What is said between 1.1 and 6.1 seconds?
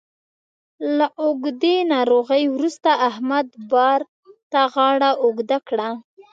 اوږدې ناروغۍ وروسته احمد بار ته غاړه اوږده کړه